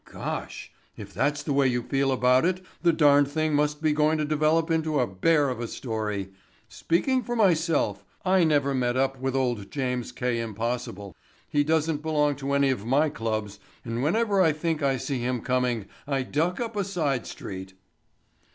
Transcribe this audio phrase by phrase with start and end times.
[0.03, 4.17] "Gosh, if that's the way you feel about it the darned thing must be going
[4.17, 6.29] to develop into a bear of a story.
[6.67, 10.39] Speaking for myself, I never met up with old James K.
[10.39, 11.15] Impossible.
[11.47, 15.39] He doesn't belong to any of my clubs and whenever I think I see him
[15.39, 17.75] coming I duck up a side street."